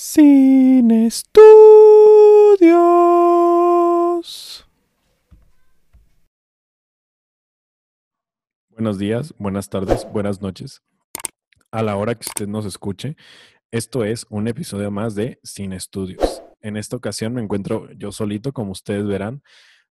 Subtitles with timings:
[0.00, 1.42] Sin estudios.
[8.70, 10.82] Buenos días, buenas tardes, buenas noches.
[11.72, 13.16] A la hora que usted nos escuche,
[13.72, 16.44] esto es un episodio más de Sin Estudios.
[16.60, 19.42] En esta ocasión me encuentro yo solito, como ustedes verán,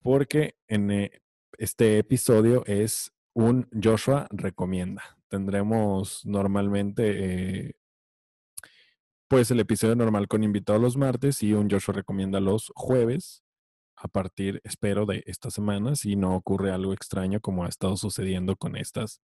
[0.01, 1.11] porque en eh,
[1.59, 5.03] este episodio es un Joshua recomienda.
[5.29, 7.78] Tendremos normalmente eh,
[9.29, 13.45] pues el episodio normal con invitados los martes y un Joshua recomienda los jueves
[14.01, 18.57] a partir, espero, de esta semana, si no ocurre algo extraño como ha estado sucediendo
[18.57, 19.21] con estas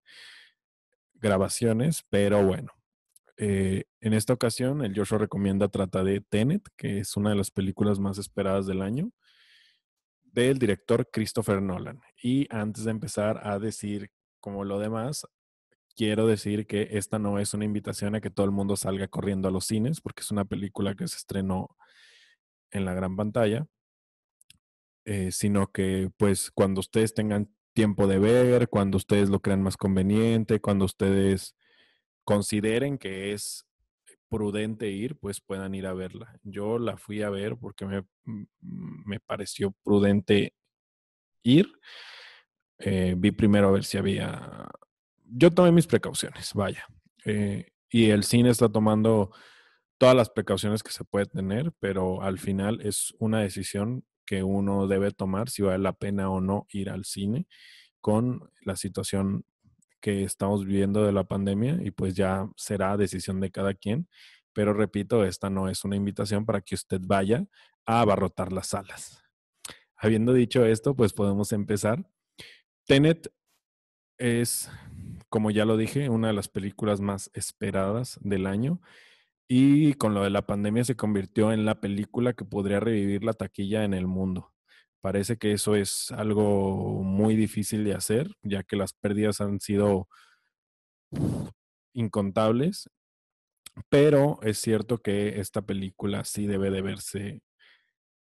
[1.15, 2.73] grabaciones, pero bueno.
[3.37, 7.51] Eh, en esta ocasión, el Joshua recomienda trata de Tenet, que es una de las
[7.51, 9.11] películas más esperadas del año,
[10.25, 12.01] del director Christopher Nolan.
[12.21, 15.27] Y antes de empezar a decir como lo demás,
[15.97, 19.49] quiero decir que esta no es una invitación a que todo el mundo salga corriendo
[19.49, 21.77] a los cines, porque es una película que se estrenó
[22.71, 23.67] en la gran pantalla,
[25.05, 29.77] eh, sino que pues cuando ustedes tengan tiempo de ver, cuando ustedes lo crean más
[29.77, 31.57] conveniente, cuando ustedes
[32.25, 33.67] consideren que es
[34.29, 36.39] prudente ir, pues puedan ir a verla.
[36.43, 38.05] Yo la fui a ver porque me,
[38.63, 40.55] me pareció prudente
[41.43, 41.71] ir.
[42.79, 44.69] Eh, vi primero a ver si había
[45.25, 46.87] yo tomé mis precauciones, vaya.
[47.25, 49.31] Eh, y el cine está tomando
[49.99, 54.87] todas las precauciones que se puede tener, pero al final es una decisión que uno
[54.87, 57.47] debe tomar si vale la pena o no ir al cine
[58.01, 59.45] con la situación
[60.01, 64.09] que estamos viviendo de la pandemia y pues ya será decisión de cada quien.
[64.53, 67.47] Pero repito, esta no es una invitación para que usted vaya
[67.87, 69.23] a abarrotar las salas.
[69.97, 72.05] Habiendo dicho esto, pues podemos empezar.
[72.87, 73.33] Tenet
[74.19, 74.71] es
[75.35, 78.81] como ya lo dije, una de las películas más esperadas del año.
[79.49, 83.33] Y con lo de la pandemia se convirtió en la película que podría revivir la
[83.33, 84.53] taquilla en el mundo.
[85.01, 90.07] Parece que eso es algo muy difícil de hacer, ya que las pérdidas han sido
[91.95, 92.89] incontables.
[93.89, 97.43] Pero es cierto que esta película sí debe de verse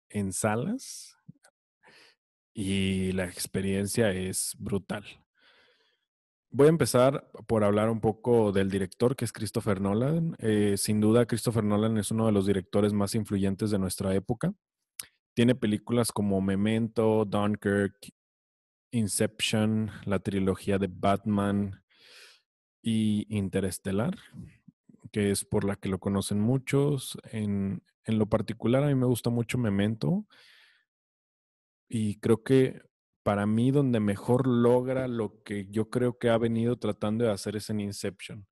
[0.10, 1.16] en salas
[2.54, 5.06] y la experiencia es brutal.
[6.50, 10.38] Voy a empezar por hablar un poco del director, que es Christopher Nolan.
[10.40, 14.54] Eh, sin duda, Christopher Nolan es uno de los directores más influyentes de nuestra época.
[15.36, 18.14] Tiene películas como Memento, Dunkirk,
[18.92, 21.84] Inception, la trilogía de Batman
[22.82, 24.18] y Interestelar,
[25.12, 27.18] que es por la que lo conocen muchos.
[27.26, 30.26] En, en lo particular, a mí me gusta mucho Memento.
[31.90, 32.82] Y creo que
[33.28, 37.58] para mí donde mejor logra lo que yo creo que ha venido tratando de hacer
[37.58, 38.48] es en Inception.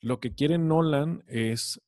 [0.00, 1.80] Lo que quiere Nolan es,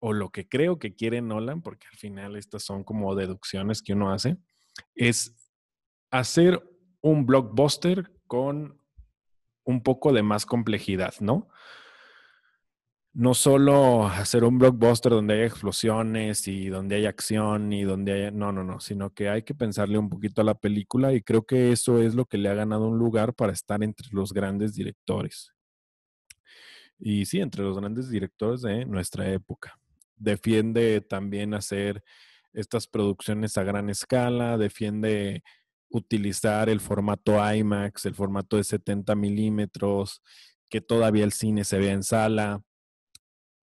[0.00, 3.94] o lo que creo que quiere Nolan, porque al final estas son como deducciones que
[3.94, 4.36] uno hace,
[4.94, 5.34] es
[6.10, 6.62] hacer
[7.00, 8.78] un blockbuster con
[9.64, 11.48] un poco de más complejidad, ¿no?
[13.14, 18.32] No solo hacer un blockbuster donde haya explosiones y donde hay acción y donde.
[18.32, 21.44] No, no, no, sino que hay que pensarle un poquito a la película y creo
[21.46, 24.74] que eso es lo que le ha ganado un lugar para estar entre los grandes
[24.74, 25.52] directores.
[26.98, 29.78] Y sí, entre los grandes directores de nuestra época.
[30.16, 32.02] Defiende también hacer
[32.52, 35.42] estas producciones a gran escala, defiende
[35.88, 40.22] utilizar el formato IMAX, el formato de 70 milímetros,
[40.68, 42.62] que todavía el cine se vea en sala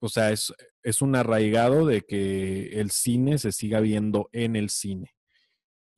[0.01, 0.51] o sea, es,
[0.83, 5.11] es un arraigado de que el cine se siga viendo en el cine.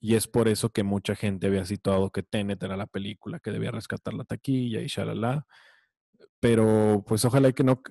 [0.02, 3.52] Y es por eso que mucha gente había situado que Tenet era la película que
[3.52, 5.48] debía rescatar la taquilla y shalala.
[6.42, 7.82] Pero pues ojalá que no,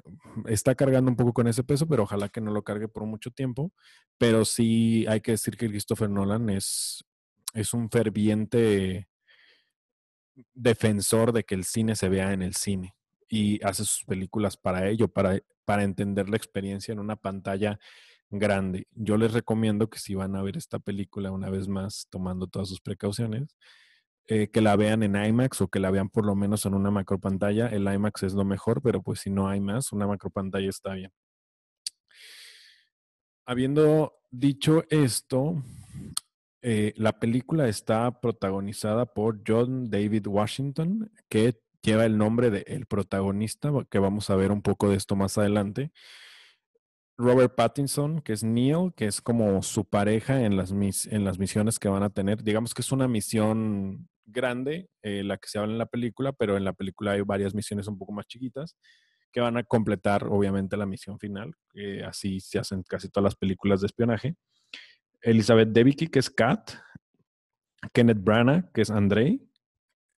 [0.46, 3.30] está cargando un poco con ese peso, pero ojalá que no lo cargue por mucho
[3.30, 3.72] tiempo.
[4.18, 7.02] Pero sí hay que decir que Christopher Nolan es,
[7.54, 9.08] es un ferviente
[10.52, 12.94] defensor de que el cine se vea en el cine
[13.34, 17.78] y hace sus películas para ello, para para entender la experiencia en una pantalla
[18.30, 18.86] grande.
[18.92, 22.68] Yo les recomiendo que si van a ver esta película una vez más, tomando todas
[22.68, 23.56] sus precauciones,
[24.26, 26.90] eh, que la vean en IMAX o que la vean por lo menos en una
[26.90, 27.68] macro pantalla.
[27.68, 30.94] El IMAX es lo mejor, pero pues si no hay más, una macro pantalla está
[30.94, 31.10] bien.
[33.44, 35.62] Habiendo dicho esto,
[36.62, 43.70] eh, la película está protagonizada por John David Washington, que lleva el nombre del protagonista,
[43.90, 45.92] que vamos a ver un poco de esto más adelante.
[47.18, 51.78] Robert Pattinson, que es Neil, que es como su pareja en las, en las misiones
[51.78, 52.42] que van a tener.
[52.42, 56.56] Digamos que es una misión grande, eh, la que se habla en la película, pero
[56.56, 58.76] en la película hay varias misiones un poco más chiquitas.
[59.34, 61.54] que van a completar obviamente la misión final.
[62.06, 64.36] así se hacen casi todas las películas de espionaje.
[65.22, 66.72] Elizabeth Debicki, que es Kat.
[67.94, 69.40] Kenneth Branagh, que es Andrei.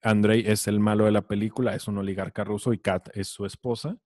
[0.03, 3.45] Andrei es el malo de la película, es un oligarca ruso y Kat es su
[3.45, 3.97] esposa.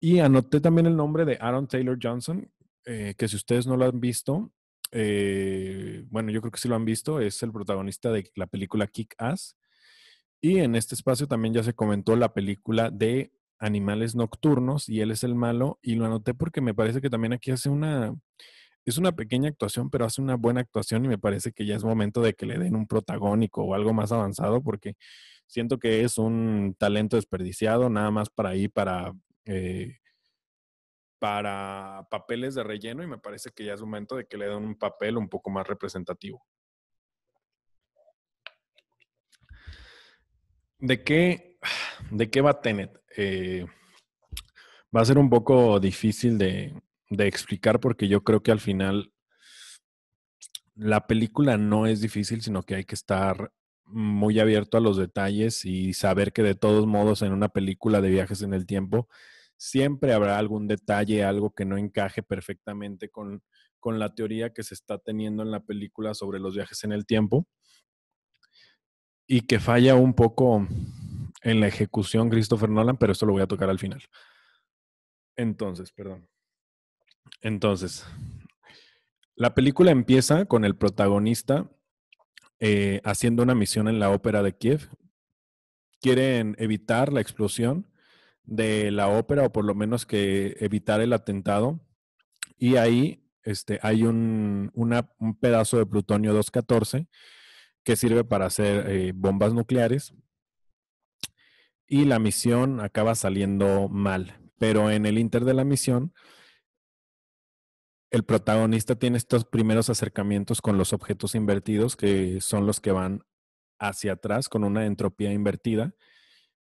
[0.00, 2.50] Y anoté también el nombre de Aaron Taylor Johnson,
[2.84, 4.52] eh, que si ustedes no lo han visto,
[4.92, 8.86] eh, bueno, yo creo que sí lo han visto, es el protagonista de la película
[8.86, 9.56] Kick Ass.
[10.40, 15.10] Y en este espacio también ya se comentó la película de Animales Nocturnos y él
[15.10, 18.14] es el malo y lo anoté porque me parece que también aquí hace una,
[18.86, 21.84] es una pequeña actuación, pero hace una buena actuación y me parece que ya es
[21.84, 24.94] momento de que le den un protagónico o algo más avanzado porque
[25.46, 29.12] siento que es un talento desperdiciado nada más para ahí, para...
[29.44, 29.98] Eh,
[31.18, 34.62] para papeles de relleno y me parece que ya es momento de que le den
[34.62, 36.44] un papel un poco más representativo.
[40.78, 41.58] ¿De qué,
[42.10, 43.00] de qué va Tenet?
[43.16, 43.66] Eh,
[44.94, 46.74] va a ser un poco difícil de,
[47.10, 49.12] de explicar porque yo creo que al final
[50.74, 53.52] la película no es difícil, sino que hay que estar
[53.84, 58.10] muy abierto a los detalles y saber que de todos modos en una película de
[58.10, 59.08] viajes en el tiempo
[59.56, 63.42] siempre habrá algún detalle, algo que no encaje perfectamente con,
[63.78, 67.06] con la teoría que se está teniendo en la película sobre los viajes en el
[67.06, 67.46] tiempo
[69.26, 70.66] y que falla un poco
[71.42, 74.02] en la ejecución Christopher Nolan, pero esto lo voy a tocar al final.
[75.36, 76.28] Entonces, perdón.
[77.40, 78.06] Entonces,
[79.34, 81.70] la película empieza con el protagonista
[82.58, 84.88] eh, haciendo una misión en la ópera de Kiev.
[86.00, 87.86] Quieren evitar la explosión
[88.44, 91.80] de la ópera o por lo menos que evitar el atentado.
[92.56, 97.08] Y ahí este, hay un, un pedazo de plutonio 214
[97.84, 100.14] que sirve para hacer eh, bombas nucleares.
[101.86, 104.40] Y la misión acaba saliendo mal.
[104.58, 106.12] Pero en el inter de la misión,
[108.10, 113.22] el protagonista tiene estos primeros acercamientos con los objetos invertidos, que son los que van
[113.78, 115.94] hacia atrás con una entropía invertida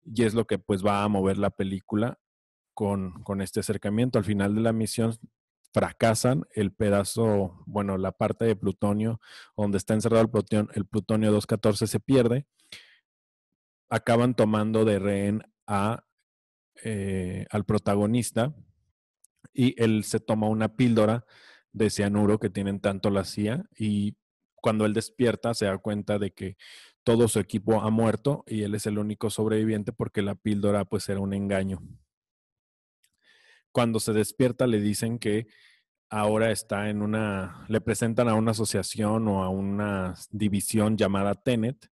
[0.04, 2.20] y es lo que pues va a mover la película
[2.74, 4.20] con, con este acercamiento.
[4.20, 5.18] Al final de la misión
[5.74, 9.20] fracasan, el pedazo, bueno, la parte de plutonio
[9.58, 12.48] donde está encerrado el plutonio, el plutonio 214 se pierde,
[13.90, 16.06] acaban tomando de rehén a,
[16.84, 18.54] eh, al protagonista
[19.54, 21.26] y él se toma una píldora
[21.74, 24.16] de cianuro que tienen tanto la CIA y
[24.62, 26.58] cuando él despierta se da cuenta de que
[27.04, 31.08] todo su equipo ha muerto y él es el único sobreviviente porque la píldora pues
[31.10, 31.80] era un engaño.
[33.72, 35.48] Cuando se despierta le dicen que
[36.10, 41.90] ahora está en una, le presentan a una asociación o a una división llamada Tenet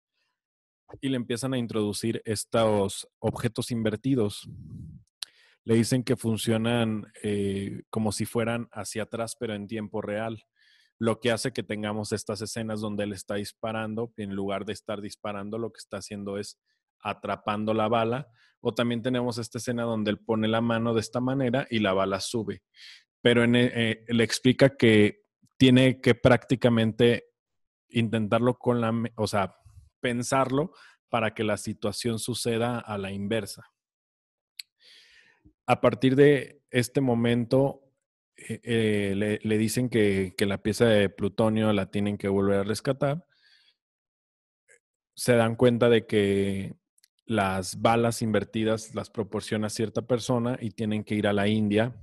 [1.00, 4.48] y le empiezan a introducir estos objetos invertidos.
[5.64, 10.44] Le dicen que funcionan eh, como si fueran hacia atrás pero en tiempo real
[11.02, 14.72] lo que hace que tengamos estas escenas donde él está disparando, y en lugar de
[14.72, 16.60] estar disparando, lo que está haciendo es
[17.00, 18.28] atrapando la bala,
[18.60, 21.92] o también tenemos esta escena donde él pone la mano de esta manera y la
[21.92, 22.62] bala sube.
[23.20, 25.24] Pero eh, le explica que
[25.58, 27.24] tiene que prácticamente
[27.88, 29.56] intentarlo con la, o sea,
[30.00, 30.72] pensarlo
[31.08, 33.71] para que la situación suceda a la inversa.
[35.66, 37.82] A partir de este momento,
[38.36, 43.24] eh, eh, le, dicen que, la pieza de plutonio la tienen que volver a rescatar.
[45.14, 46.74] Se dan cuenta de que
[47.24, 51.94] las balas invertidas las proporciona cierta persona y tienen que ir a la India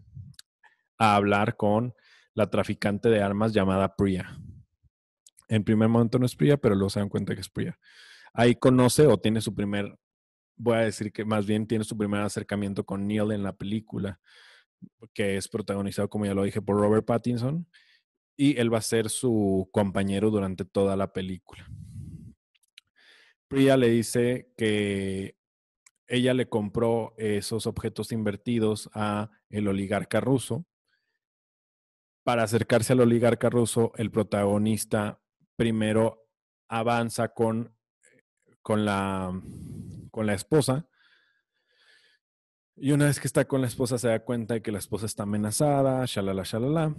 [0.98, 1.94] a hablar con
[2.34, 4.38] la traficante de armas llamada Priya.
[5.50, 7.78] En primer momento no es Priya, pero luego se dan cuenta que es Priya.
[8.34, 9.98] Ahí conoce o tiene su primer,
[10.60, 14.20] voy a decir que más bien tiene su primer acercamiento con Neil en la película
[15.14, 17.68] que es protagonizado, como ya lo dije, por Robert Pattinson,
[18.38, 21.68] y él va a ser su compañero durante toda la película.
[23.48, 25.36] Priya le dice que
[26.08, 30.66] ella le compró esos objetos invertidos a el oligarca ruso.
[32.24, 35.22] Para acercarse al oligarca ruso, el protagonista
[35.56, 36.28] primero
[36.68, 37.76] avanza con,
[38.62, 39.32] con, la,
[40.20, 40.86] con la esposa
[42.76, 45.06] y una vez que está con la esposa se da cuenta de que la esposa
[45.06, 46.94] está amenazada, shalala, shalala.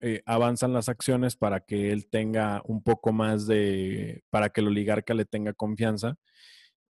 [0.00, 4.68] Eh, avanzan las acciones para que él tenga un poco más de, para que el
[4.68, 6.16] oligarca le tenga confianza.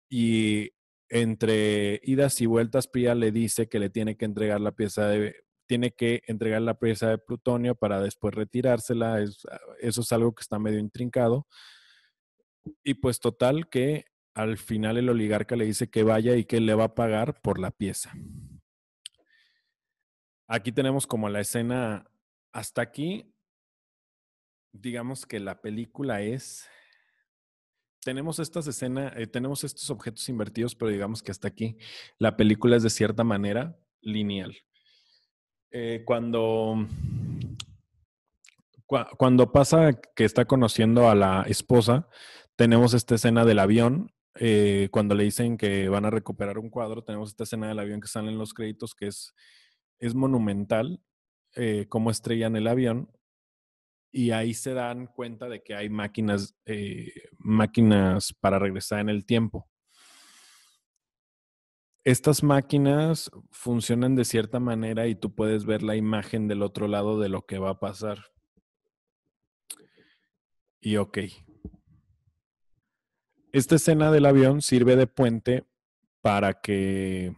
[0.09, 0.71] Y
[1.09, 5.35] entre idas y vueltas, Pia le dice que le tiene que entregar la pieza de,
[5.67, 9.21] tiene que entregar la pieza de plutonio para después retirársela.
[9.21, 11.45] eso es algo que está medio intrincado.
[12.85, 16.73] Y pues total que al final el oligarca le dice que vaya y que le
[16.73, 18.13] va a pagar por la pieza.
[20.47, 22.11] Aquí tenemos como la escena
[22.51, 23.33] hasta aquí.
[24.73, 26.67] Digamos que la película es.
[28.03, 31.77] Tenemos estas escenas, eh, tenemos estos objetos invertidos, pero digamos que hasta aquí
[32.17, 34.57] la película es de cierta manera lineal.
[35.69, 36.87] Eh, cuando,
[39.17, 42.09] cuando pasa que está conociendo a la esposa,
[42.57, 44.11] tenemos esta escena del avión.
[44.35, 48.01] Eh, cuando le dicen que van a recuperar un cuadro, tenemos esta escena del avión
[48.01, 49.33] que sale en los créditos, que es,
[49.99, 51.01] es monumental,
[51.55, 53.09] eh, cómo estrellan el avión.
[54.13, 56.55] Y ahí se dan cuenta de que hay máquinas,
[57.37, 59.71] máquinas para regresar en el tiempo
[62.03, 67.19] estas máquinas funcionan de cierta manera y tú puedes ver la imagen del otro lado
[67.19, 68.31] de lo que va a pasar.
[70.79, 71.19] Y ok.
[73.53, 75.65] Esta escena del avión sirve de puente
[76.21, 77.35] para que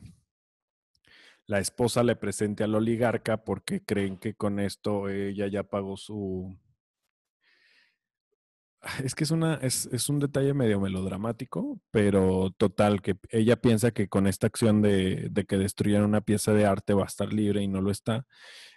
[1.48, 6.56] la esposa le presente al oligarca porque creen que con esto ella ya pagó su,
[9.04, 13.92] es que es, una, es, es, un detalle medio melodramático, pero total, que ella piensa
[13.92, 17.32] que con esta acción de, de, que destruyan una pieza de arte va a estar
[17.32, 18.26] libre y no lo está.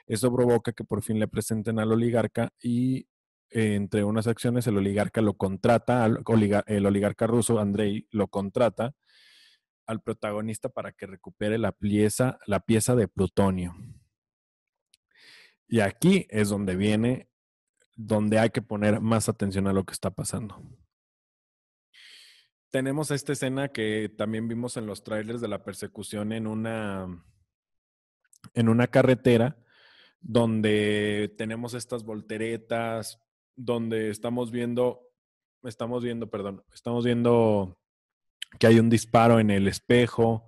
[0.06, 3.08] Eso provoca que por fin le presenten al oligarca y
[3.50, 8.94] entre unas acciones el oligarca lo contrata, el oligarca ruso Andrei lo contrata
[9.86, 13.74] al protagonista para que recupere la pieza, la pieza de plutonio.
[15.68, 17.28] Y aquí es donde viene
[17.96, 20.60] donde hay que poner más atención a lo que está pasando.
[22.70, 27.24] Tenemos esta escena que también vimos en los trailers de la persecución en una,
[28.54, 29.56] en una carretera
[30.20, 33.22] donde tenemos estas volteretas,
[33.56, 35.00] donde estamos viendo,
[35.64, 37.78] estamos viendo, perdón, estamos viendo
[38.58, 40.46] que hay un disparo en el espejo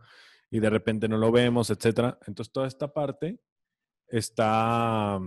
[0.50, 2.18] y de repente no lo vemos, etcétera.
[2.26, 3.40] Entonces toda esta parte
[4.08, 5.20] está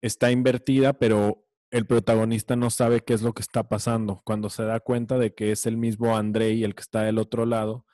[0.00, 4.22] está invertida, pero el protagonista no sabe qué es lo que está pasando.
[4.24, 7.46] Cuando se da cuenta de que es el mismo Andrei el que está del otro
[7.46, 7.84] lado,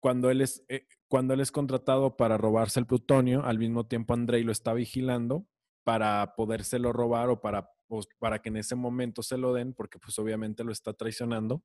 [0.00, 4.14] cuando él es, eh, cuando él es contratado para robarse el plutonio, al mismo tiempo
[4.14, 5.46] Andrei lo está vigilando
[5.86, 7.70] para podérselo robar o para,
[8.18, 11.62] para que en ese momento se lo den, porque pues obviamente lo está traicionando.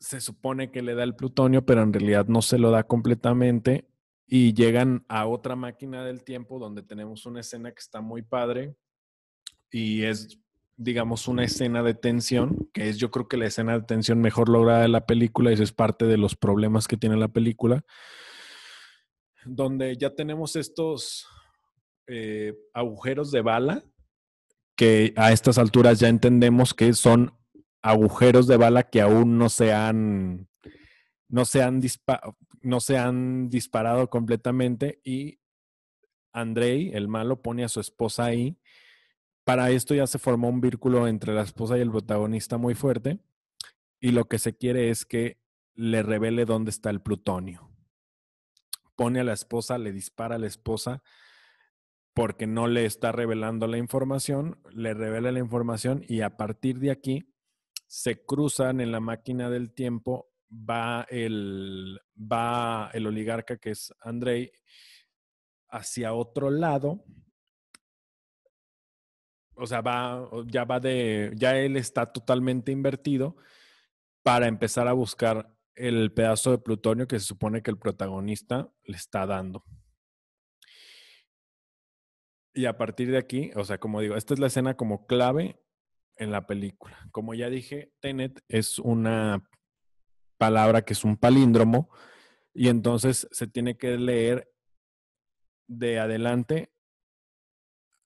[0.00, 3.90] Se supone que le da el plutonio, pero en realidad no se lo da completamente
[4.26, 8.74] y llegan a otra máquina del tiempo donde tenemos una escena que está muy padre
[9.70, 10.40] y es,
[10.78, 14.48] digamos, una escena de tensión, que es yo creo que la escena de tensión mejor
[14.48, 17.84] lograda de la película y eso es parte de los problemas que tiene la película,
[19.54, 21.26] donde ya tenemos estos
[22.06, 23.84] eh, agujeros de bala
[24.76, 27.34] que a estas alturas ya entendemos que son
[27.82, 30.48] agujeros de bala que aún no se han
[31.28, 31.80] no se han,
[32.62, 35.40] no se han disparado completamente y
[36.32, 38.58] Andrei, el malo, pone a su esposa ahí.
[39.44, 43.18] Para esto ya se formó un vínculo entre la esposa y el protagonista muy fuerte
[44.00, 45.38] y lo que se quiere es que
[45.74, 47.70] le revele dónde está el plutonio.
[48.98, 51.04] Pone a la esposa, le dispara a la esposa
[52.14, 56.90] porque no le está revelando la información, le revela la información y a partir de
[56.90, 57.32] aquí
[57.86, 64.50] se cruzan en la máquina del tiempo va el, va el oligarca que es Andrei
[65.68, 67.04] hacia otro lado.
[69.54, 73.36] O sea, va, ya va de, ya él está totalmente invertido
[74.24, 78.96] para empezar a buscar el pedazo de plutonio que se supone que el protagonista le
[78.96, 79.64] está dando.
[82.52, 85.60] Y a partir de aquí, o sea, como digo, esta es la escena como clave
[86.16, 87.08] en la película.
[87.12, 89.48] Como ya dije, Tenet es una
[90.36, 91.90] palabra que es un palíndromo
[92.52, 94.52] y entonces se tiene que leer
[95.68, 96.72] de adelante,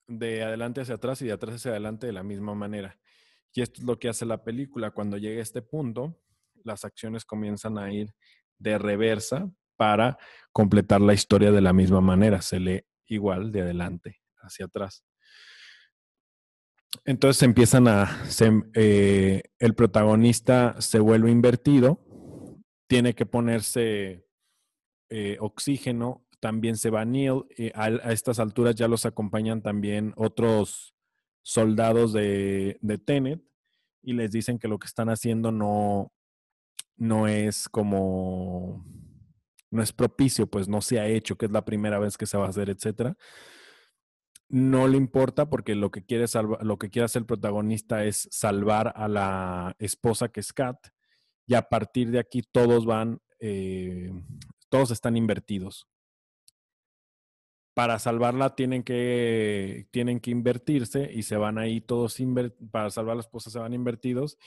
[0.07, 3.01] de adelante hacia atrás y de atrás hacia adelante de la misma manera.
[3.55, 4.91] Y esto es lo que hace la película.
[4.91, 6.22] Cuando llega a este punto,
[6.65, 8.13] las acciones comienzan a ir
[8.59, 10.19] de reversa para
[10.53, 12.43] completar la historia de la misma manera.
[12.43, 15.05] Se lee igual de adelante hacia atrás.
[17.05, 18.23] Entonces empiezan a,
[18.75, 22.01] eh, el protagonista se vuelve invertido
[22.93, 24.27] tiene que ponerse
[25.09, 30.95] eh, oxígeno, también se va Neil, a, estas alturas ya los acompañan también otros
[31.41, 33.41] soldados de, de, Tenet
[34.03, 36.13] y les dicen que lo que están haciendo no,
[37.03, 38.87] no es como,
[39.73, 42.39] no es propicio, pues no se ha hecho, que es la primera vez que se
[42.39, 43.17] va a hacer, etcétera.
[44.49, 46.27] No le importa porque lo que quiere
[46.61, 50.77] lo que quiere hacer el protagonista es salvar a la esposa que es Kat
[51.45, 54.13] y a partir de aquí todos van, eh,
[54.69, 55.89] todos están invertidos.
[57.75, 62.17] Para salvarla tienen que, tienen que invertirse y se van ahí todos,
[62.71, 64.39] para salvar las cosas se van invertidos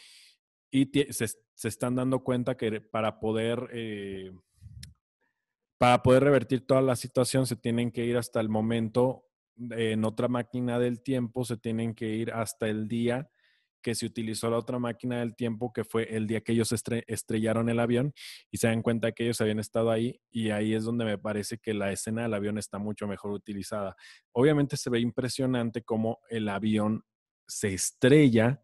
[0.71, 1.27] y se,
[1.67, 4.31] están dando cuenta que para poder, eh,
[5.77, 9.25] para poder revertir toda la situación se tienen que ir hasta el momento
[9.57, 13.29] en otra máquina del tiempo, se tienen que ir hasta el día
[13.85, 16.73] que se utilizó la otra máquina del tiempo, que fue el día que ellos
[17.05, 18.15] estrellaron el avión
[18.49, 21.59] y se dan cuenta que ellos habían estado ahí y ahí es donde me parece
[21.59, 23.95] que la escena del avión está mucho mejor utilizada.
[24.31, 27.03] Obviamente se ve impresionante cómo el avión
[27.47, 28.59] se estrella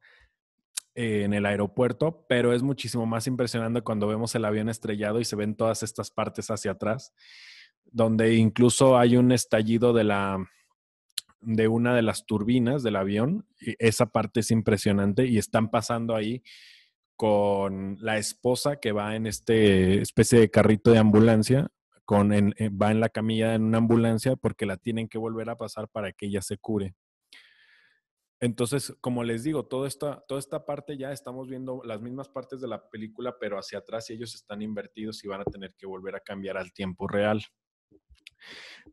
[0.94, 5.26] eh, en el aeropuerto, pero es muchísimo más impresionante cuando vemos el avión estrellado y
[5.26, 7.14] se ven todas estas partes hacia atrás,
[7.86, 10.46] donde incluso hay un estallido de la,
[11.42, 13.46] de una de las turbinas del avión.
[13.60, 16.44] Y esa parte es impresionante y están pasando ahí
[17.16, 21.70] con la esposa que va en este especie de carrito de ambulancia,
[22.04, 25.56] con eh, va en la camilla en una ambulancia porque la tienen que volver a
[25.56, 26.96] pasar para que ella se cure.
[28.42, 32.60] Entonces, como les digo, toda esta, toda esta parte ya estamos viendo las mismas partes
[32.60, 35.86] de la película, pero hacia atrás y ellos están invertidos y van a tener que
[35.86, 37.44] volver a cambiar al tiempo real.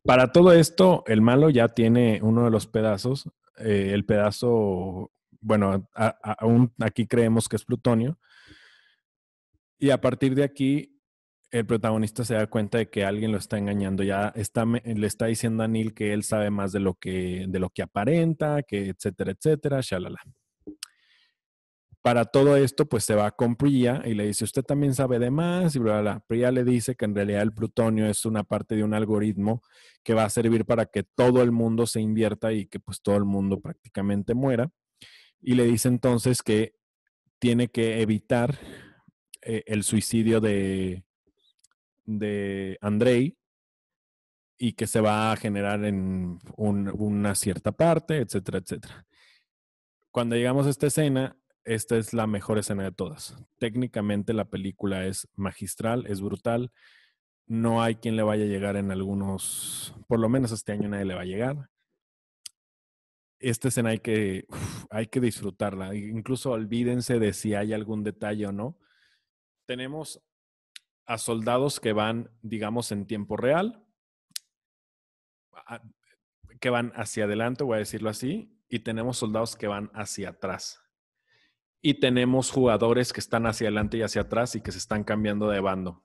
[0.05, 5.89] Para todo esto, el malo ya tiene uno de los pedazos, eh, el pedazo, bueno,
[5.95, 8.19] aún aquí creemos que es plutonio.
[9.79, 10.98] Y a partir de aquí,
[11.51, 14.03] el protagonista se da cuenta de que alguien lo está engañando.
[14.03, 17.59] Ya está, le está diciendo a Neil que él sabe más de lo que, de
[17.59, 20.21] lo que aparenta, que etcétera, etcétera, shalala
[22.09, 25.31] para todo esto, pues se va con Priya y le dice, usted también sabe de
[25.31, 28.77] más y bla, bla, Priya le dice que en realidad el plutonio es una parte
[28.77, 29.63] de un algoritmo
[30.03, 33.17] que va a servir para que todo el mundo se invierta y que pues todo
[33.17, 34.71] el mundo prácticamente muera.
[35.41, 36.73] Y le dice entonces que
[37.39, 38.59] tiene que evitar
[39.43, 41.05] eh, el suicidio de,
[42.09, 43.37] de Andrei
[44.57, 49.07] y que se va a generar en una cierta parte, etcétera, etcétera.
[50.11, 53.37] Cuando llegamos a esta escena, esta es la mejor escena de todas.
[53.59, 56.73] Técnicamente la película es magistral, es brutal.
[57.47, 61.05] No hay quien le vaya a llegar en algunos, por lo menos este año nadie
[61.05, 61.71] le va a llegar.
[63.39, 64.47] Esta escena hay que,
[64.91, 65.95] hay que disfrutarla.
[65.95, 68.79] Incluso olvídense de si hay algún detalle o no.
[69.67, 70.23] Tenemos
[71.09, 73.85] a soldados que van, digamos, en tiempo real,
[76.61, 80.81] que van hacia adelante, voy a decirlo así, y tenemos soldados que van hacia atrás
[81.81, 85.49] y tenemos jugadores que están hacia adelante y hacia atrás y que se están cambiando
[85.49, 86.05] de bando.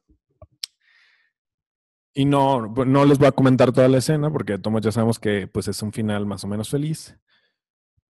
[2.13, 5.17] Y no, pues, no les voy a comentar toda la escena porque todos ya sabemos
[5.17, 7.17] que pues es un final más o menos feliz.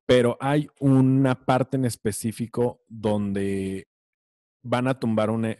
[0.05, 3.87] Pero hay una parte en específico donde
[4.61, 5.55] van a tumbar un...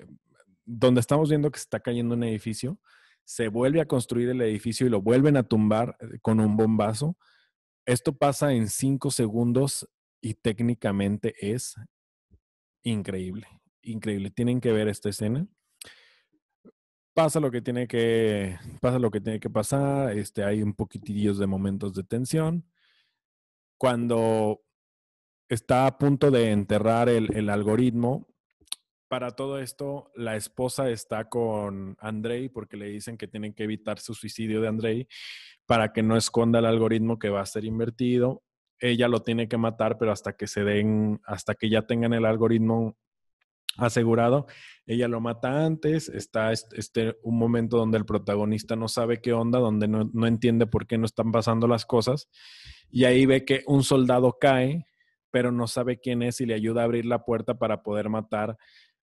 [0.65, 2.79] Donde estamos viendo que está cayendo un edificio,
[3.25, 7.17] se vuelve a construir el edificio y lo vuelven a tumbar eh, con un bombazo.
[7.85, 9.87] Esto pasa en cinco segundos
[10.21, 11.75] y técnicamente es
[12.83, 13.47] increíble,
[13.81, 14.31] increíble.
[14.31, 15.47] Tienen que ver esta escena.
[17.13, 20.17] Pasa lo que tiene que, pasa lo que tiene que pasar.
[20.17, 22.65] Este, hay un poquitillos de momentos de tensión.
[23.77, 24.61] Cuando
[25.49, 28.32] está a punto de enterrar el algoritmo,
[29.13, 33.99] para todo esto, la esposa está con Andrei porque le dicen que tienen que evitar
[33.99, 35.07] su suicidio de Andrei
[35.67, 38.41] para que no esconda el algoritmo que va a ser invertido.
[38.79, 42.25] Ella lo tiene que matar, pero hasta que se den, hasta que ya tengan el
[42.25, 42.97] algoritmo
[43.77, 44.47] asegurado,
[44.87, 49.59] ella lo mata antes, está este, un momento donde el protagonista no sabe qué onda,
[49.59, 52.29] donde no, no entiende por qué no están pasando las cosas,
[52.89, 54.87] y ahí ve que un soldado cae,
[55.29, 58.55] pero no sabe quién es y le ayuda a abrir la puerta para poder matar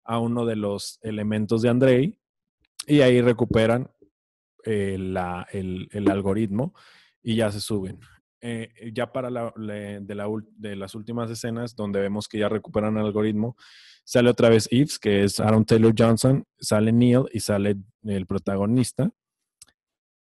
[0.04, 2.20] a uno de los elementos de Andrei,
[2.86, 3.90] y ahí recuperan
[4.64, 6.74] eh, el, el algoritmo
[7.22, 8.00] y ya se suben.
[8.42, 12.48] Eh, eh, ya para la, de, la, de, las últimas escenas, donde vemos que ya
[12.48, 13.56] recuperan el algoritmo,
[14.04, 19.10] sale otra vez Yves, que es Aaron Taylor Johnson, sale Neil y sale el protagonista.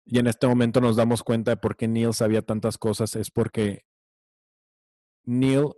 [0.05, 3.15] Y en este momento nos damos cuenta de por qué Neil sabía tantas cosas.
[3.15, 3.85] Es porque
[5.25, 5.69] Neil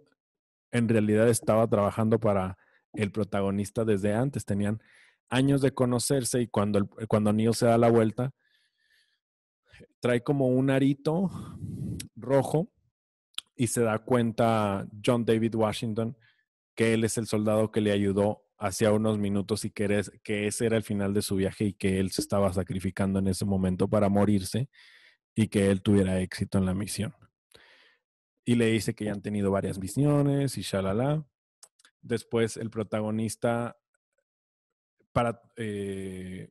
[0.71, 2.57] en realidad estaba trabajando para
[2.97, 4.45] el protagonista desde antes.
[4.45, 4.81] Tenían
[5.29, 8.33] años de conocerse y cuando, cuando Neil se da la vuelta,
[9.99, 11.29] trae como un arito
[12.15, 12.71] rojo
[13.55, 16.17] y se da cuenta John David Washington
[16.75, 20.67] que él es el soldado que le ayudó hacia unos minutos y que, que ese
[20.67, 23.88] era el final de su viaje y que él se estaba sacrificando en ese momento
[23.88, 24.69] para morirse
[25.36, 27.15] y que él tuviera éxito en la misión.
[28.45, 31.25] Y le dice que ya han tenido varias misiones y shalala.
[32.07, 33.77] Después el protagonista
[35.11, 36.49] para, eh,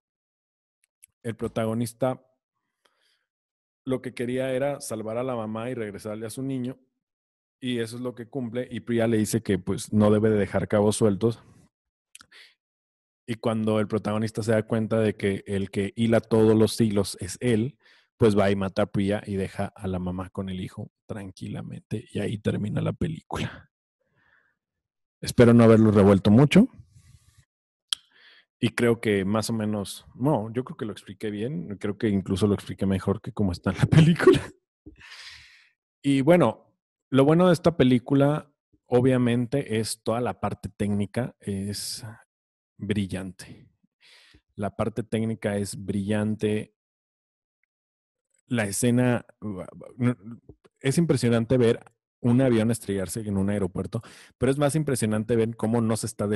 [1.22, 2.22] el protagonista
[3.86, 6.78] lo que quería era salvar a la mamá y regresarle a su niño.
[7.60, 8.68] Y eso es lo que cumple.
[8.70, 11.42] Y Priya le dice que pues no debe de dejar cabos sueltos.
[13.26, 17.16] Y cuando el protagonista se da cuenta de que el que hila todos los hilos
[17.20, 17.78] es él,
[18.18, 22.04] pues va y mata a Priya y deja a la mamá con el hijo tranquilamente.
[22.12, 23.65] Y ahí termina la película.
[25.26, 26.68] Espero no haberlo revuelto mucho.
[28.60, 32.08] Y creo que más o menos, no, yo creo que lo expliqué bien, creo que
[32.08, 34.40] incluso lo expliqué mejor que cómo está la película.
[36.00, 36.72] Y bueno,
[37.10, 38.52] lo bueno de esta película,
[38.86, 42.06] obviamente, es toda la parte técnica, es
[42.76, 43.68] brillante.
[44.54, 46.72] La parte técnica es brillante.
[48.46, 49.26] La escena,
[50.78, 51.95] es impresionante ver
[52.26, 54.02] un avión estrellarse en un aeropuerto,
[54.38, 56.28] pero es más impresionante ver cómo no se está,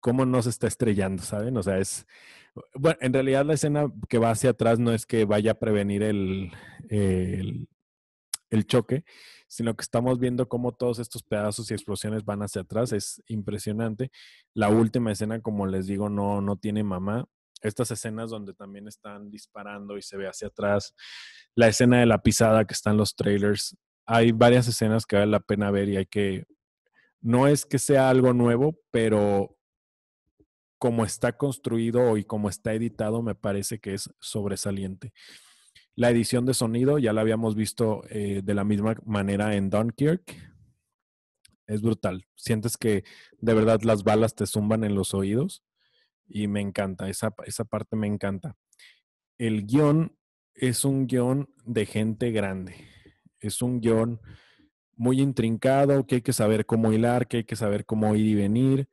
[0.00, 1.56] cómo no se está estrellando, ¿saben?
[1.56, 2.06] O sea, es,
[2.74, 6.02] bueno, en realidad la escena que va hacia atrás no es que vaya a prevenir
[6.02, 6.52] el,
[6.88, 9.04] el, choque,
[9.48, 14.10] sino que estamos viendo cómo todos estos pedazos y explosiones van hacia atrás, es impresionante.
[14.54, 17.26] La última escena, como les digo, no, no tiene mamá.
[17.62, 20.94] Estas escenas donde también están disparando y se ve hacia atrás.
[21.54, 23.76] La escena de la pisada que está en los trailers
[24.06, 26.44] hay varias escenas que vale la pena ver y hay que,
[27.20, 29.56] no es que sea algo nuevo, pero
[30.78, 35.12] como está construido y como está editado, me parece que es sobresaliente.
[35.94, 40.22] La edición de sonido ya la habíamos visto eh, de la misma manera en Dunkirk.
[41.66, 42.26] Es brutal.
[42.34, 43.04] Sientes que
[43.38, 45.62] de verdad las balas te zumban en los oídos
[46.26, 47.08] y me encanta.
[47.08, 48.56] Esa, esa parte me encanta.
[49.38, 50.16] El guion
[50.54, 52.92] es un guion de gente grande
[53.42, 54.20] es un guion
[54.96, 58.34] muy intrincado, que hay que saber cómo hilar, que hay que saber cómo ir y
[58.34, 58.88] venir.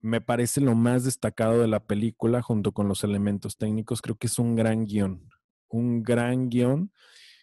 [0.00, 4.02] Me parece lo más destacado de la película junto con los elementos técnicos.
[4.02, 5.28] Creo que es un gran guion,
[5.68, 6.92] un gran guion.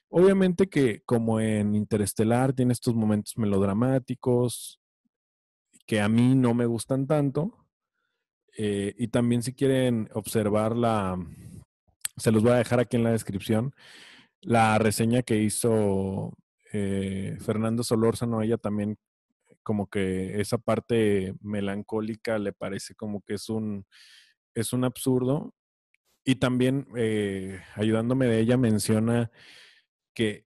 [0.09, 4.79] Obviamente que como en Interestelar tiene estos momentos melodramáticos
[5.85, 7.65] que a mí no me gustan tanto.
[8.57, 11.17] Eh, y también si quieren observar la,
[12.17, 13.73] se los voy a dejar aquí en la descripción,
[14.41, 16.33] la reseña que hizo
[16.71, 18.97] eh, Fernando Solórzano, ella también
[19.63, 23.85] como que esa parte melancólica le parece como que es un,
[24.55, 25.53] es un absurdo.
[26.25, 29.31] Y también eh, ayudándome de ella menciona
[30.13, 30.45] que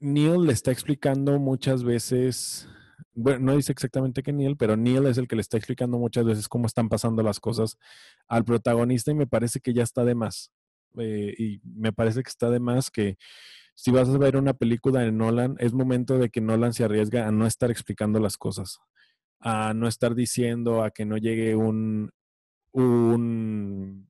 [0.00, 2.68] Neil le está explicando muchas veces,
[3.14, 6.24] bueno, no dice exactamente que Neil, pero Neil es el que le está explicando muchas
[6.24, 7.78] veces cómo están pasando las cosas
[8.28, 10.50] al protagonista y me parece que ya está de más.
[10.98, 13.16] Eh, y me parece que está de más que
[13.74, 17.26] si vas a ver una película de Nolan, es momento de que Nolan se arriesga
[17.26, 18.78] a no estar explicando las cosas,
[19.40, 22.10] a no estar diciendo, a que no llegue un,
[22.72, 24.08] un,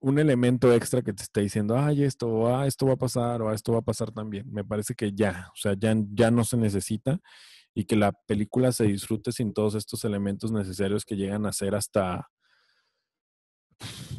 [0.00, 3.52] un elemento extra que te esté diciendo, ay, esto, ah, esto va a pasar, o
[3.52, 4.46] esto va a pasar también.
[4.52, 7.18] Me parece que ya, o sea, ya, ya no se necesita
[7.74, 11.74] y que la película se disfrute sin todos estos elementos necesarios que llegan a ser
[11.74, 12.28] hasta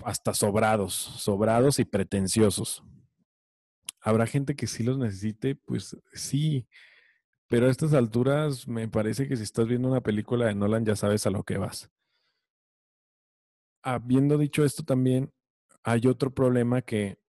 [0.03, 2.83] hasta sobrados, sobrados y pretenciosos.
[3.99, 6.67] Habrá gente que sí los necesite, pues sí,
[7.47, 10.95] pero a estas alturas me parece que si estás viendo una película de Nolan ya
[10.95, 11.91] sabes a lo que vas.
[13.83, 15.33] Habiendo dicho esto también,
[15.83, 17.19] hay otro problema que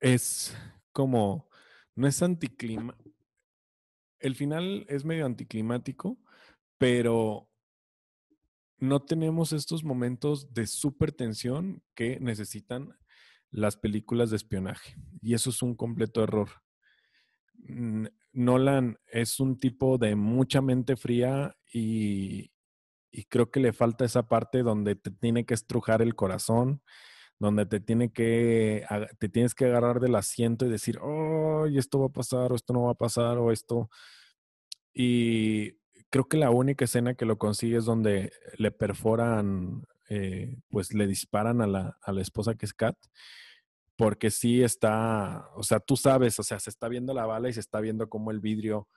[0.00, 0.56] es
[0.92, 1.48] como,
[1.94, 2.96] no es anticlima.
[4.18, 6.18] El final es medio anticlimático,
[6.78, 7.48] pero
[8.82, 12.98] no tenemos estos momentos de super tensión que necesitan
[13.52, 14.96] las películas de espionaje.
[15.20, 16.48] Y eso es un completo error.
[18.32, 22.50] Nolan es un tipo de mucha mente fría y,
[23.28, 26.82] creo que le falta esa parte donde te tiene que estrujar el corazón,
[27.38, 28.84] donde te tiene que,
[29.20, 32.72] te tienes que agarrar del asiento y decir, oh, esto va a pasar, o esto
[32.72, 33.90] no va a pasar, o esto.
[34.92, 35.81] Y
[36.12, 41.06] creo que la única escena que lo consigue es donde le perforan, eh, pues le
[41.06, 42.98] disparan a la, a la esposa que es Kat,
[43.96, 47.54] porque sí está, o sea, tú sabes, o sea, se está viendo la bala y
[47.54, 48.88] se está viendo cómo el vidrio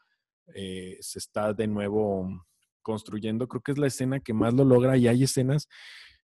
[0.54, 2.46] eh, se está de nuevo
[2.82, 3.48] construyendo.
[3.48, 5.70] Creo que es la escena que más lo logra y hay escenas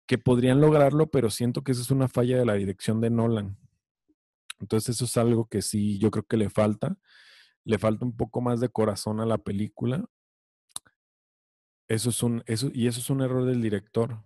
[0.05, 3.57] que podrían lograrlo, pero siento que eso es una falla de la dirección de Nolan.
[4.61, 6.97] Entonces eso es algo que sí, yo creo que le falta.
[7.65, 10.05] Le falta un poco más de corazón a la película.
[11.87, 14.23] Eso es un, eso, y eso es un error del director.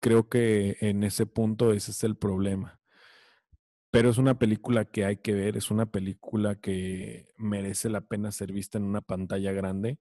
[0.00, 2.80] Creo que en ese punto ese es el problema.
[3.90, 8.32] Pero es una película que hay que ver, es una película que merece la pena
[8.32, 9.98] ser vista en una pantalla grande.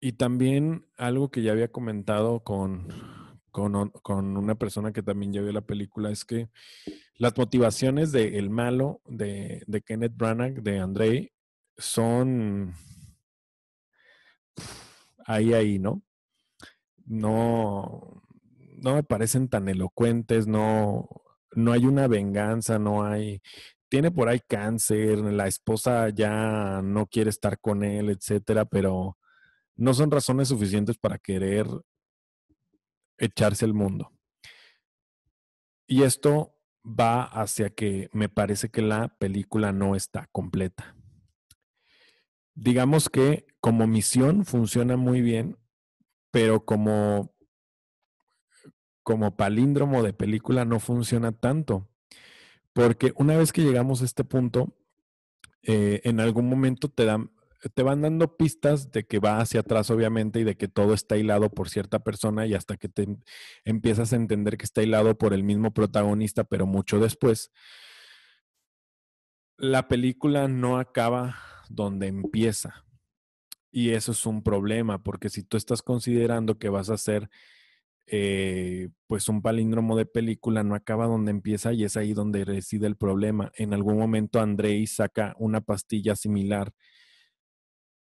[0.00, 2.88] Y también algo que ya había comentado con,
[3.52, 6.48] con, con, una persona que también ya vio la película es que
[7.14, 11.32] las motivaciones del el malo de, de, Kenneth Branagh, de Andrei,
[11.76, 12.74] son
[15.26, 16.02] ahí, ahí, ¿no?
[17.04, 18.22] No,
[18.78, 21.08] no me parecen tan elocuentes, no,
[21.52, 23.42] no hay una venganza, no hay,
[23.88, 29.18] tiene por ahí cáncer, la esposa ya no quiere estar con él, etcétera, pero
[29.76, 31.66] no son razones suficientes para querer
[33.18, 34.10] echarse el mundo.
[35.86, 40.96] Y esto va hacia que me parece que la película no está completa.
[42.54, 45.56] Digamos que como misión funciona muy bien,
[46.32, 47.32] pero como,
[49.04, 51.88] como palíndromo de película no funciona tanto.
[52.72, 54.76] Porque una vez que llegamos a este punto,
[55.62, 57.30] eh, en algún momento te dan,
[57.72, 61.16] te van dando pistas de que va hacia atrás, obviamente, y de que todo está
[61.16, 63.06] hilado por cierta persona, y hasta que te
[63.64, 67.52] empiezas a entender que está hilado por el mismo protagonista, pero mucho después.
[69.56, 71.36] La película no acaba
[71.68, 72.84] donde empieza.
[73.72, 77.30] Y eso es un problema, porque si tú estás considerando que vas a hacer
[78.06, 82.86] eh, pues un palíndromo de película, no acaba donde empieza y es ahí donde reside
[82.86, 83.50] el problema.
[83.56, 86.74] En algún momento Andrei saca una pastilla similar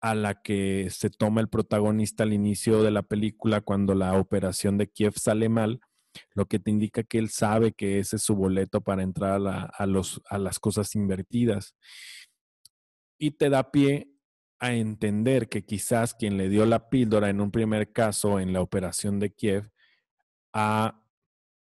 [0.02, 4.78] a la que se toma el protagonista al inicio de la película cuando la operación
[4.78, 5.80] de Kiev sale mal,
[6.34, 9.86] lo que te indica que él sabe que ese es su boleto para entrar a,
[9.86, 11.76] los, a las cosas invertidas.
[13.18, 14.15] Y te da pie
[14.60, 18.62] a entender que quizás quien le dio la píldora en un primer caso en la
[18.62, 19.70] operación de Kiev
[20.54, 21.02] a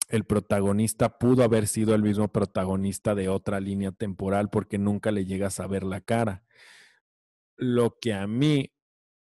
[0.09, 5.25] el protagonista pudo haber sido el mismo protagonista de otra línea temporal porque nunca le
[5.25, 6.45] llegas a ver la cara
[7.57, 8.73] lo que a mí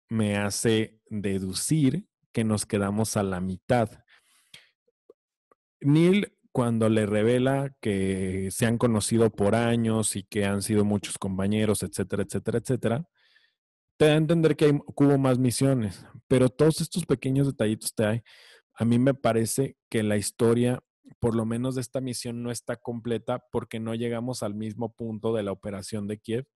[0.10, 4.04] me hace deducir que nos quedamos a la mitad.
[5.80, 11.18] Neil, cuando le revela que se han conocido por años y que han sido muchos
[11.18, 13.08] compañeros, etcétera, etcétera, etcétera,
[13.98, 18.22] te da a entender que, hubo más misiones, pero todos estos pequeños detallitos te hay.
[18.74, 20.84] A mí me parece que la historia,
[21.20, 25.34] por lo menos de esta misión, no está completa porque no llegamos al mismo punto
[25.34, 26.48] de la operación de Kiev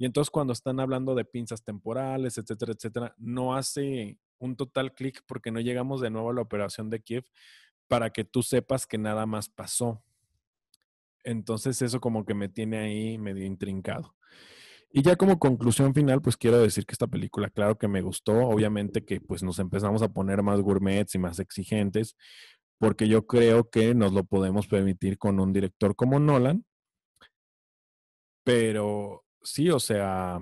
[0.00, 5.22] y entonces cuando están hablando de pinzas temporales, etcétera, etcétera, no hace un total clic
[5.26, 7.26] porque no llegamos de nuevo a la operación de Kiev
[7.86, 10.02] para que tú sepas que nada más pasó.
[11.22, 14.16] Entonces eso como que me tiene ahí medio intrincado.
[14.92, 18.32] Y ya como conclusión final, pues quiero decir que esta película, claro que me gustó,
[18.48, 22.16] obviamente que pues nos empezamos a poner más gourmets y más exigentes,
[22.78, 26.64] porque yo creo que nos lo podemos permitir con un director como Nolan,
[28.44, 30.40] pero sí, o sea,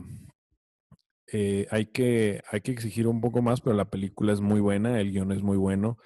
[1.31, 5.01] eh, hay, que, hay que exigir un poco más, pero la película es muy buena,
[5.01, 5.99] el guion es muy bueno.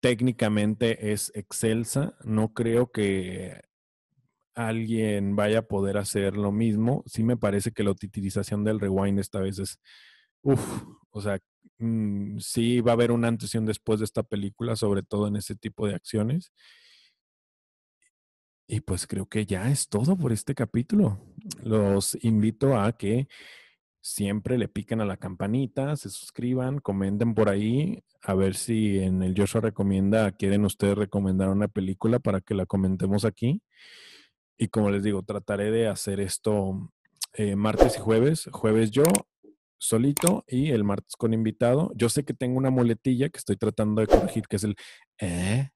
[0.00, 2.16] Técnicamente es excelsa.
[2.24, 3.62] No creo que
[4.54, 7.02] alguien vaya a poder hacer lo mismo.
[7.06, 9.78] Sí me parece que la utilización del rewind esta vez es,
[10.42, 11.38] uff, o sea,
[11.78, 15.28] mm, sí va a haber una antes y un después de esta película, sobre todo
[15.28, 16.52] en ese tipo de acciones.
[18.68, 21.20] Y pues creo que ya es todo por este capítulo.
[21.62, 23.28] Los invito a que
[24.00, 29.22] siempre le piquen a la campanita, se suscriban, comenten por ahí, a ver si en
[29.22, 33.62] el Joshua recomienda, quieren ustedes recomendar una película para que la comentemos aquí.
[34.62, 36.92] Y como les digo, trataré de hacer esto
[37.32, 38.48] eh, martes y jueves.
[38.52, 39.02] Jueves yo,
[39.76, 41.90] solito, y el martes con invitado.
[41.96, 44.76] Yo sé que tengo una muletilla que estoy tratando de corregir, que es el
[45.18, 45.70] eh,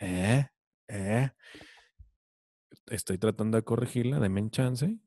[0.00, 0.48] eh,
[0.88, 1.30] eh
[2.88, 4.98] estoy tratando de corregirla, denme chance.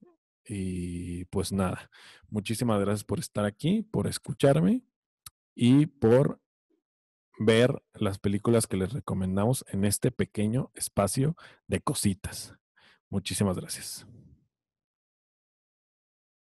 [0.48, 1.92] Y pues nada,
[2.30, 4.82] muchísimas gracias por estar aquí, por escucharme
[5.54, 6.40] y por
[7.38, 11.36] ver las películas que les recomendamos en este pequeño espacio
[11.68, 12.56] de cositas.
[13.10, 14.06] Muchísimas gracias.